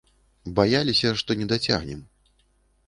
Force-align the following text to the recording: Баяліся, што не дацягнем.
Баяліся, 0.59 1.09
што 1.21 1.31
не 1.43 1.47
дацягнем. 1.53 2.01